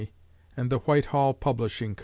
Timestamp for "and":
0.57-0.71